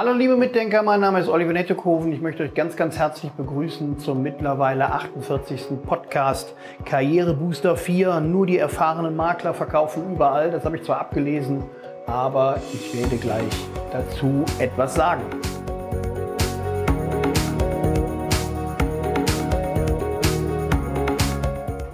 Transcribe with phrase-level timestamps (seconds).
[0.00, 2.12] Hallo liebe Mitdenker, mein Name ist Oliver Nettekoven.
[2.12, 5.82] Ich möchte euch ganz, ganz herzlich begrüßen zum mittlerweile 48.
[5.84, 8.20] Podcast Karriere Booster 4.
[8.20, 10.52] Nur die erfahrenen Makler verkaufen überall.
[10.52, 11.64] Das habe ich zwar abgelesen,
[12.06, 13.42] aber ich werde gleich
[13.90, 15.22] dazu etwas sagen.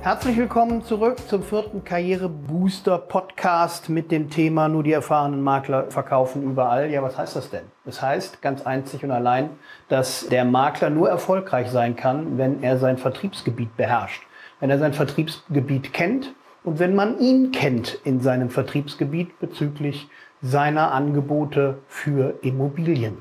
[0.05, 6.43] Herzlich willkommen zurück zum vierten Karrierebooster Podcast mit dem Thema nur die erfahrenen Makler verkaufen
[6.43, 6.91] überall.
[6.91, 7.63] Ja, was heißt das denn?
[7.87, 9.49] Das heißt ganz einzig und allein,
[9.89, 14.23] dass der Makler nur erfolgreich sein kann, wenn er sein Vertriebsgebiet beherrscht,
[14.61, 16.35] wenn er sein Vertriebsgebiet kennt
[16.65, 20.11] und wenn man ihn kennt in seinem Vertriebsgebiet bezüglich
[20.43, 23.17] seiner Angebote für Immobilien.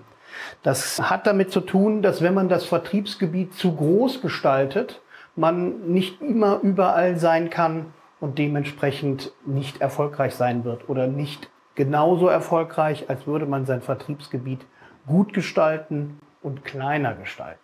[0.63, 4.99] Das hat damit zu tun, dass wenn man das Vertriebsgebiet zu groß gestaltet,
[5.35, 7.87] man nicht immer überall sein kann
[8.19, 14.65] und dementsprechend nicht erfolgreich sein wird oder nicht genauso erfolgreich, als würde man sein Vertriebsgebiet
[15.07, 17.59] gut gestalten und kleiner gestalten.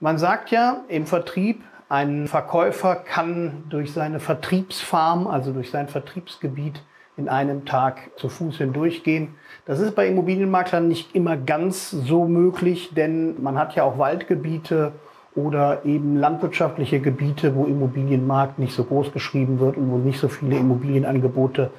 [0.00, 6.82] Man sagt ja im Vertrieb, ein Verkäufer kann durch seine Vertriebsfarm, also durch sein Vertriebsgebiet
[7.16, 9.34] in einem Tag zu Fuß hindurchgehen.
[9.64, 14.92] Das ist bei Immobilienmaklern nicht immer ganz so möglich, denn man hat ja auch Waldgebiete
[15.34, 20.28] oder eben landwirtschaftliche Gebiete, wo Immobilienmarkt nicht so groß geschrieben wird und wo nicht so
[20.28, 21.70] viele Immobilienangebote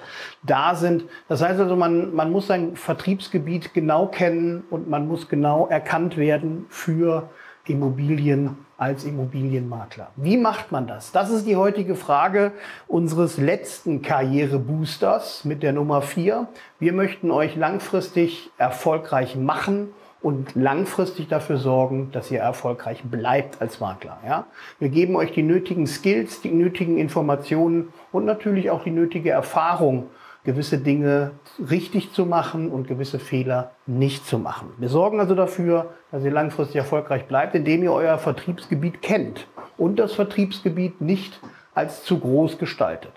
[0.44, 1.04] da sind.
[1.28, 6.18] Das heißt also, man, man muss sein Vertriebsgebiet genau kennen und man muss genau erkannt
[6.18, 7.30] werden für
[7.66, 10.08] Immobilien als Immobilienmakler.
[10.16, 11.12] Wie macht man das?
[11.12, 12.54] Das ist die heutige Frage
[12.88, 16.48] unseres letzten Karriereboosters mit der Nummer vier.
[16.80, 19.90] Wir möchten euch langfristig erfolgreich machen
[20.22, 24.20] und langfristig dafür sorgen, dass ihr erfolgreich bleibt als Makler.
[24.26, 24.48] Ja?
[24.80, 30.10] Wir geben euch die nötigen Skills, die nötigen Informationen und natürlich auch die nötige Erfahrung,
[30.44, 31.32] gewisse Dinge
[31.70, 34.72] richtig zu machen und gewisse Fehler nicht zu machen.
[34.78, 40.00] Wir sorgen also dafür, dass ihr langfristig erfolgreich bleibt, indem ihr euer Vertriebsgebiet kennt und
[40.00, 41.40] das Vertriebsgebiet nicht
[41.74, 43.14] als zu groß gestaltet.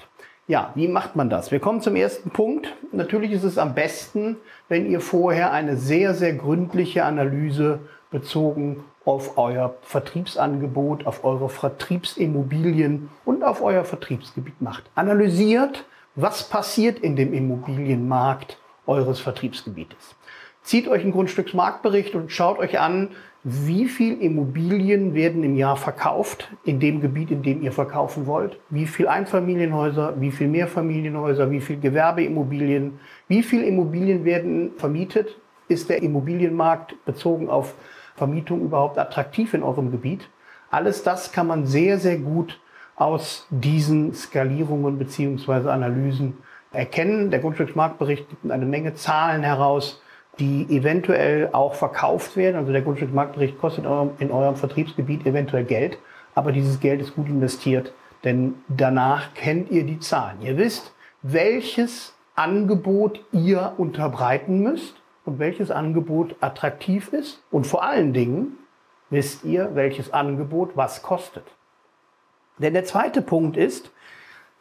[0.53, 1.51] Ja, wie macht man das?
[1.51, 2.75] Wir kommen zum ersten Punkt.
[2.93, 4.37] Natürlich ist es am besten,
[4.69, 7.79] wenn ihr vorher eine sehr, sehr gründliche Analyse
[8.11, 14.85] bezogen auf euer Vertriebsangebot, auf eure Vertriebsimmobilien und auf euer Vertriebsgebiet macht.
[14.95, 15.87] Analysiert,
[16.17, 20.17] was passiert in dem Immobilienmarkt eures Vertriebsgebietes.
[20.63, 23.11] Zieht euch einen Grundstücksmarktbericht und schaut euch an,
[23.45, 28.61] wie viel Immobilien werden im Jahr verkauft in dem Gebiet, in dem ihr verkaufen wollt?
[28.71, 35.37] Wie viel Einfamilienhäuser, wie viel Mehrfamilienhäuser, wie viel Gewerbeimmobilien, wie viel Immobilien werden vermietet?
[35.67, 37.75] Ist der Immobilienmarkt bezogen auf
[38.15, 40.29] Vermietung überhaupt attraktiv in eurem Gebiet?
[40.71, 42.61] Alles das kann man sehr, sehr gut
[42.95, 46.39] aus diesen Skalierungen beziehungsweise Analysen
[46.71, 47.33] erkennen.
[47.33, 50.01] Der Grundstücksmarktbericht gibt eine Menge Zahlen heraus,
[50.39, 52.57] die eventuell auch verkauft werden.
[52.57, 53.85] Also der Grundstücksmarktbericht kostet
[54.19, 55.99] in eurem Vertriebsgebiet eventuell Geld,
[56.35, 57.93] aber dieses Geld ist gut investiert,
[58.25, 60.41] denn danach kennt ihr die Zahlen.
[60.41, 67.43] Ihr wisst, welches Angebot ihr unterbreiten müsst und welches Angebot attraktiv ist.
[67.51, 68.57] Und vor allen Dingen
[69.11, 71.45] wisst ihr, welches Angebot was kostet.
[72.59, 73.91] Denn der zweite Punkt ist,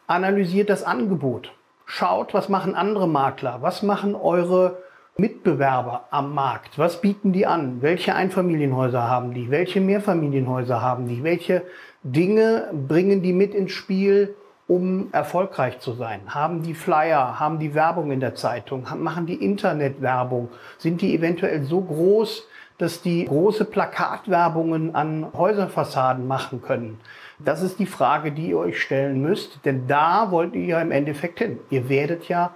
[0.06, 1.52] analysiert das Angebot.
[1.86, 4.82] Schaut, was machen andere Makler, was machen eure
[5.18, 6.78] Mitbewerber am Markt.
[6.78, 7.82] Was bieten die an?
[7.82, 9.50] Welche Einfamilienhäuser haben die?
[9.50, 11.22] Welche Mehrfamilienhäuser haben die?
[11.22, 11.62] Welche
[12.02, 14.34] Dinge bringen die mit ins Spiel,
[14.68, 16.20] um erfolgreich zu sein?
[16.28, 17.38] Haben die Flyer?
[17.38, 18.86] Haben die Werbung in der Zeitung?
[18.98, 20.48] Machen die Internetwerbung?
[20.78, 27.00] Sind die eventuell so groß, dass die große Plakatwerbungen an Häuserfassaden machen können?
[27.38, 30.90] Das ist die Frage, die ihr euch stellen müsst, denn da wollt ihr ja im
[30.90, 31.58] Endeffekt hin.
[31.68, 32.54] Ihr werdet ja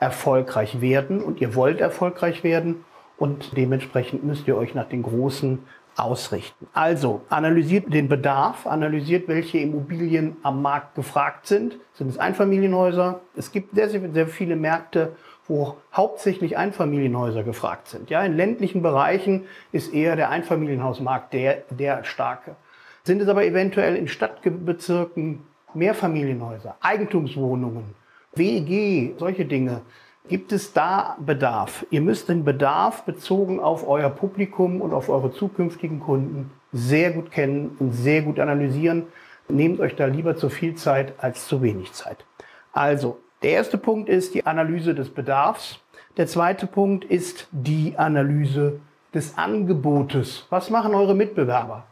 [0.00, 2.84] erfolgreich werden und ihr wollt erfolgreich werden
[3.16, 5.58] und dementsprechend müsst ihr euch nach den großen
[5.96, 6.68] ausrichten.
[6.72, 11.76] Also analysiert den Bedarf, analysiert, welche Immobilien am Markt gefragt sind.
[11.94, 13.20] Sind es Einfamilienhäuser?
[13.36, 15.16] Es gibt sehr, sehr, viele Märkte,
[15.48, 18.10] wo hauptsächlich Einfamilienhäuser gefragt sind.
[18.10, 22.54] Ja, in ländlichen Bereichen ist eher der Einfamilienhausmarkt der, der starke.
[23.02, 25.40] Sind es aber eventuell in Stadtbezirken
[25.74, 27.94] Mehrfamilienhäuser, Eigentumswohnungen,
[28.34, 29.82] WEG, solche Dinge.
[30.28, 31.86] Gibt es da Bedarf?
[31.90, 37.30] Ihr müsst den Bedarf bezogen auf euer Publikum und auf eure zukünftigen Kunden sehr gut
[37.30, 39.06] kennen und sehr gut analysieren.
[39.48, 42.26] Nehmt euch da lieber zu viel Zeit als zu wenig Zeit.
[42.72, 45.80] Also, der erste Punkt ist die Analyse des Bedarfs.
[46.18, 48.80] Der zweite Punkt ist die Analyse
[49.14, 50.46] des Angebotes.
[50.50, 51.84] Was machen eure Mitbewerber?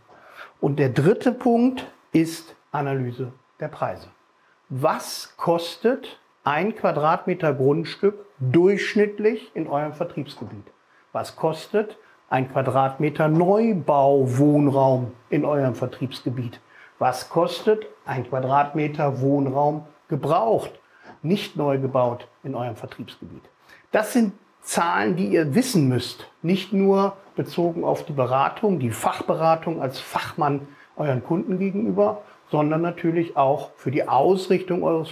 [0.61, 4.09] Und der dritte Punkt ist Analyse der Preise.
[4.69, 10.63] Was kostet ein Quadratmeter Grundstück durchschnittlich in eurem Vertriebsgebiet?
[11.13, 11.99] Was kostet
[12.31, 16.61] ein Quadratmeter Neubau-Wohnraum in eurem Vertriebsgebiet?
[17.01, 20.71] Was kostet ein Quadratmeter Wohnraum gebraucht,
[21.21, 23.43] nicht neu gebaut in eurem Vertriebsgebiet?
[23.91, 26.29] Das sind Zahlen, die ihr wissen müsst.
[26.43, 32.23] Nicht nur bezogen auf die Beratung, die Fachberatung als Fachmann euren Kunden gegenüber,
[32.53, 35.09] sondern natürlich auch für die Ausrichtung eures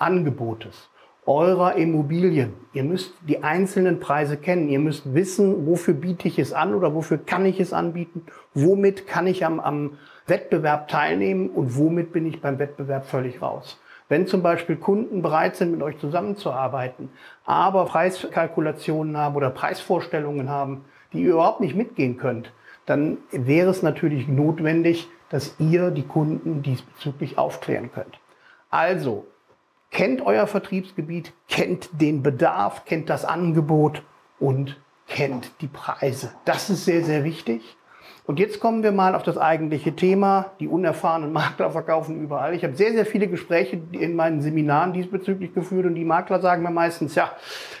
[0.00, 0.88] Vertriebsangebotes,
[1.26, 2.54] eurer Immobilien.
[2.72, 4.68] Ihr müsst die einzelnen Preise kennen.
[4.68, 8.22] Ihr müsst wissen, wofür biete ich es an oder wofür kann ich es anbieten,
[8.54, 13.78] womit kann ich am, am Wettbewerb teilnehmen und womit bin ich beim Wettbewerb völlig raus.
[14.08, 17.10] Wenn zum Beispiel Kunden bereit sind, mit euch zusammenzuarbeiten,
[17.44, 22.52] aber Preiskalkulationen haben oder Preisvorstellungen haben, die ihr überhaupt nicht mitgehen könnt,
[22.86, 28.18] dann wäre es natürlich notwendig, dass ihr die Kunden diesbezüglich aufklären könnt.
[28.70, 29.26] Also,
[29.90, 34.02] kennt euer Vertriebsgebiet, kennt den Bedarf, kennt das Angebot
[34.38, 36.32] und kennt die Preise.
[36.44, 37.76] Das ist sehr, sehr wichtig.
[38.26, 40.52] Und jetzt kommen wir mal auf das eigentliche Thema.
[40.60, 42.54] Die unerfahrenen Makler verkaufen überall.
[42.54, 46.62] Ich habe sehr, sehr viele Gespräche in meinen Seminaren diesbezüglich geführt und die Makler sagen
[46.62, 47.32] mir meistens, ja,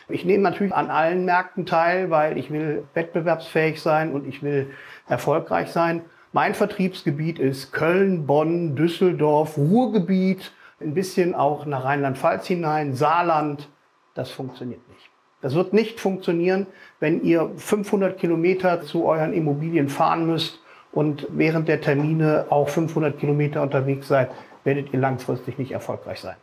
[0.08, 4.70] ich nehme natürlich an allen Märkten teil, weil ich will wettbewerbsfähig sein und ich will
[5.06, 6.02] erfolgreich sein.
[6.32, 13.68] Mein Vertriebsgebiet ist Köln, Bonn, Düsseldorf, Ruhrgebiet, ein bisschen auch nach Rheinland-Pfalz hinein, Saarland.
[14.14, 15.10] Das funktioniert nicht.
[15.42, 16.66] Das wird nicht funktionieren,
[16.98, 20.60] wenn ihr 500 Kilometer zu euren Immobilien fahren müsst
[20.92, 24.30] und während der Termine auch 500 Kilometer unterwegs seid,
[24.64, 26.36] werdet ihr langfristig nicht erfolgreich sein.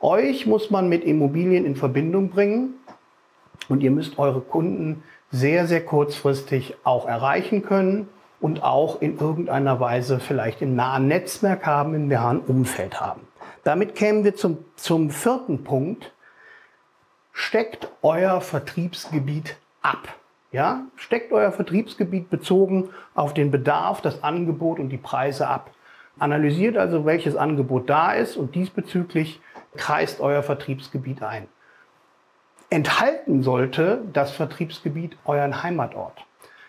[0.00, 2.74] Euch muss man mit Immobilien in Verbindung bringen
[3.68, 8.08] und ihr müsst eure Kunden sehr, sehr kurzfristig auch erreichen können
[8.40, 13.22] und auch in irgendeiner Weise vielleicht im nahen Netzwerk haben, im nahen Umfeld haben.
[13.66, 16.12] Damit kämen wir zum, zum vierten Punkt.
[17.32, 20.06] Steckt euer Vertriebsgebiet ab.
[20.52, 20.82] Ja?
[20.94, 25.72] Steckt euer Vertriebsgebiet bezogen auf den Bedarf, das Angebot und die Preise ab.
[26.16, 29.40] Analysiert also, welches Angebot da ist und diesbezüglich
[29.76, 31.48] kreist euer Vertriebsgebiet ein.
[32.70, 36.24] Enthalten sollte das Vertriebsgebiet euren Heimatort.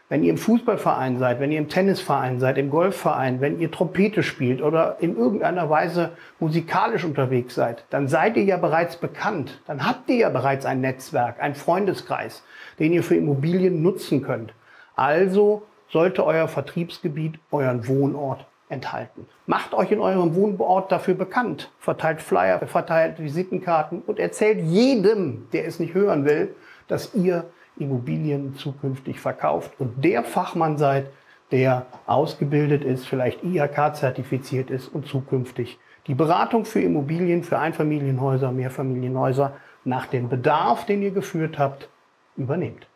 [0.09, 4.23] Wenn ihr im Fußballverein seid, wenn ihr im Tennisverein seid, im Golfverein, wenn ihr Trompete
[4.23, 9.59] spielt oder in irgendeiner Weise musikalisch unterwegs seid, dann seid ihr ja bereits bekannt.
[9.67, 12.41] Dann habt ihr ja bereits ein Netzwerk, ein Freundeskreis,
[12.79, 14.53] den ihr für Immobilien nutzen könnt.
[14.95, 19.25] Also sollte euer Vertriebsgebiet euren Wohnort enthalten.
[19.45, 21.69] Macht euch in eurem Wohnort dafür bekannt.
[21.79, 26.55] Verteilt Flyer, verteilt Visitenkarten und erzählt jedem, der es nicht hören will,
[26.87, 27.45] dass ihr
[27.79, 31.09] Immobilien zukünftig verkauft und der Fachmann seid,
[31.51, 39.53] der ausgebildet ist, vielleicht IHK-zertifiziert ist und zukünftig die Beratung für Immobilien, für Einfamilienhäuser, Mehrfamilienhäuser
[39.83, 41.89] nach dem Bedarf, den ihr geführt habt,
[42.35, 42.87] übernehmt.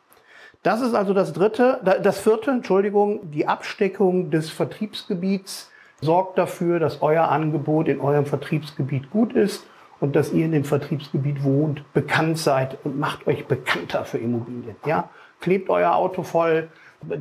[0.63, 7.01] Das ist also das dritte, das vierte, Entschuldigung, die Absteckung des Vertriebsgebiets sorgt dafür, dass
[7.01, 9.66] euer Angebot in eurem Vertriebsgebiet gut ist
[10.01, 14.75] und dass ihr in dem Vertriebsgebiet wohnt, bekannt seid und macht euch bekannter für Immobilien.
[14.86, 15.09] Ja?
[15.39, 16.68] Klebt euer Auto voll,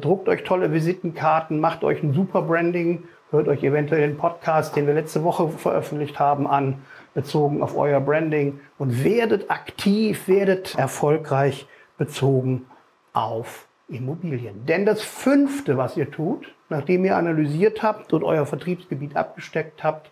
[0.00, 4.86] druckt euch tolle Visitenkarten, macht euch ein super Branding, hört euch eventuell den Podcast, den
[4.86, 6.82] wir letzte Woche veröffentlicht haben, an,
[7.14, 11.66] bezogen auf euer Branding und werdet aktiv, werdet erfolgreich
[11.98, 12.66] bezogen
[13.12, 14.64] auf Immobilien.
[14.66, 20.10] Denn das fünfte, was ihr tut, nachdem ihr analysiert habt und euer Vertriebsgebiet abgesteckt habt,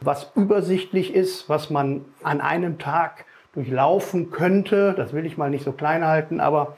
[0.00, 4.94] was übersichtlich ist, was man an einem Tag durchlaufen könnte.
[4.94, 6.76] Das will ich mal nicht so klein halten, aber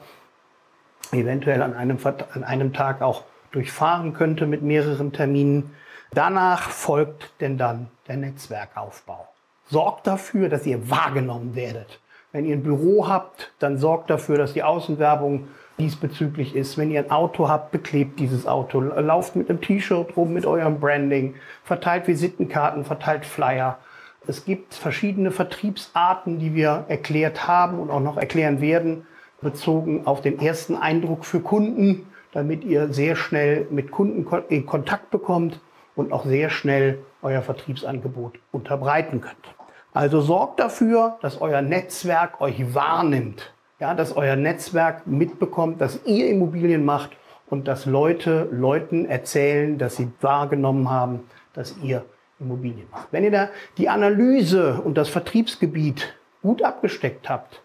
[1.11, 1.97] eventuell an einem,
[2.33, 5.75] an einem Tag auch durchfahren könnte mit mehreren Terminen.
[6.11, 9.27] Danach folgt denn dann der Netzwerkaufbau.
[9.65, 11.99] Sorgt dafür, dass ihr wahrgenommen werdet.
[12.31, 15.47] Wenn ihr ein Büro habt, dann sorgt dafür, dass die Außenwerbung
[15.79, 16.77] diesbezüglich ist.
[16.77, 18.79] Wenn ihr ein Auto habt, beklebt dieses Auto.
[18.79, 21.35] Lauft mit einem T-Shirt rum mit eurem Branding.
[21.63, 23.79] Verteilt Visitenkarten, verteilt Flyer.
[24.25, 29.05] Es gibt verschiedene Vertriebsarten, die wir erklärt haben und auch noch erklären werden,
[29.41, 35.11] bezogen auf den ersten Eindruck für Kunden, damit ihr sehr schnell mit Kunden in Kontakt
[35.11, 35.59] bekommt
[35.95, 39.55] und auch sehr schnell euer Vertriebsangebot unterbreiten könnt.
[39.93, 46.29] Also sorgt dafür, dass euer Netzwerk euch wahrnimmt ja, dass euer Netzwerk mitbekommt, dass ihr
[46.29, 47.11] Immobilien macht
[47.49, 52.05] und dass Leute Leuten erzählen, dass sie wahrgenommen haben, dass ihr
[52.39, 53.07] Immobilien macht.
[53.11, 57.61] Wenn ihr da die Analyse und das Vertriebsgebiet gut abgesteckt habt,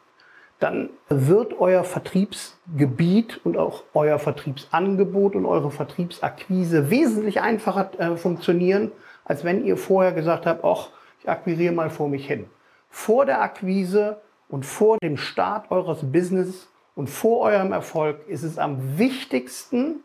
[0.59, 8.91] dann wird euer Vertriebsgebiet und auch euer Vertriebsangebot und eure Vertriebsakquise wesentlich einfacher äh, funktionieren,
[9.25, 10.88] als wenn ihr vorher gesagt habt, ach,
[11.21, 12.47] ich akquiriere mal vor mich hin.
[12.91, 18.59] Vor der Akquise und vor dem Start eures Business Und vor eurem Erfolg ist es
[18.59, 20.02] am wichtigsten,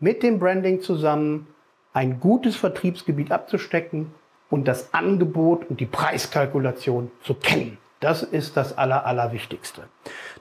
[0.00, 1.46] mit dem Branding zusammen
[1.94, 4.12] ein gutes Vertriebsgebiet abzustecken
[4.50, 7.78] und das Angebot und die Preiskalkulation zu kennen.
[8.00, 9.84] Das ist das Aller, Allerwichtigste.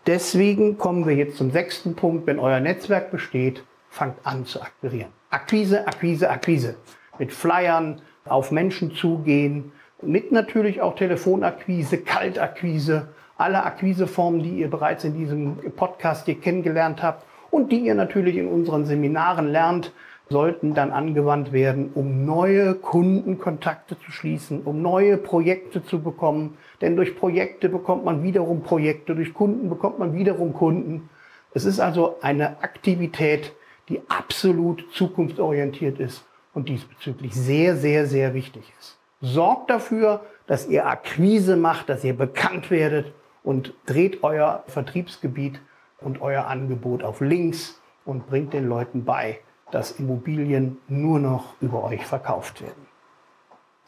[0.06, 2.28] Deswegen kommen wir jetzt zum sechsten Punkt.
[2.28, 5.14] Wenn euer Netzwerk besteht, fangt an zu akquirieren.
[5.30, 6.76] Akquise, Akquise, Akquise.
[7.20, 15.04] Mit Flyern auf Menschen zugehen, mit natürlich auch Telefonakquise, Kaltakquise, alle Akquiseformen, die ihr bereits
[15.04, 19.94] in diesem Podcast hier kennengelernt habt und die ihr natürlich in unseren Seminaren lernt,
[20.30, 26.58] sollten dann angewandt werden, um neue Kundenkontakte zu schließen, um neue Projekte zu bekommen.
[26.82, 31.10] Denn durch Projekte bekommt man wiederum Projekte, durch Kunden bekommt man wiederum Kunden.
[31.54, 33.54] Es ist also eine Aktivität,
[33.90, 38.98] die absolut zukunftsorientiert ist und diesbezüglich sehr, sehr, sehr wichtig ist.
[39.22, 45.60] Sorgt dafür, dass ihr Akquise macht, dass ihr bekannt werdet und dreht euer Vertriebsgebiet
[46.00, 49.40] und euer Angebot auf links und bringt den Leuten bei,
[49.72, 52.88] dass Immobilien nur noch über euch verkauft werden.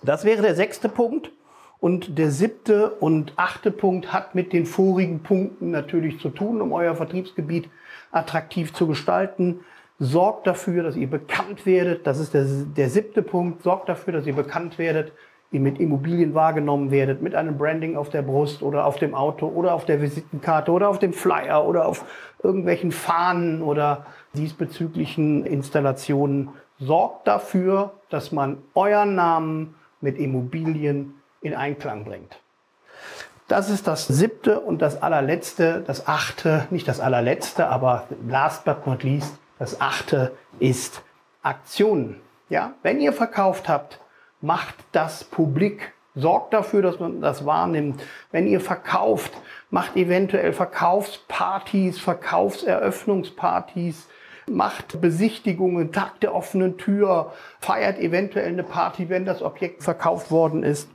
[0.03, 1.31] Das wäre der sechste Punkt.
[1.81, 6.73] Und der siebte und achte Punkt hat mit den vorigen Punkten natürlich zu tun, um
[6.73, 7.69] euer Vertriebsgebiet
[8.11, 9.61] attraktiv zu gestalten.
[9.99, 12.07] Sorgt dafür, dass ihr bekannt werdet.
[12.07, 13.63] Das ist der, der siebte Punkt.
[13.63, 15.11] Sorgt dafür, dass ihr bekannt werdet,
[15.51, 19.47] ihr mit Immobilien wahrgenommen werdet, mit einem Branding auf der Brust oder auf dem Auto
[19.47, 22.05] oder auf der Visitenkarte oder auf dem Flyer oder auf
[22.41, 26.49] irgendwelchen Fahnen oder diesbezüglichen Installationen.
[26.79, 32.39] Sorgt dafür, dass man euren Namen mit Immobilien in Einklang bringt.
[33.49, 38.85] Das ist das siebte und das allerletzte, das achte, nicht das allerletzte, aber last but
[38.85, 41.03] not least, das achte ist
[41.43, 42.19] Aktionen.
[42.49, 43.99] Ja, wenn ihr verkauft habt,
[44.41, 45.93] macht das publik.
[46.15, 48.01] Sorgt dafür, dass man das wahrnimmt.
[48.31, 49.31] Wenn ihr verkauft,
[49.69, 54.07] macht eventuell Verkaufspartys, Verkaufseröffnungspartys,
[54.49, 60.63] macht Besichtigungen, Tag der offenen Tür, feiert eventuell eine Party, wenn das Objekt verkauft worden
[60.63, 60.89] ist.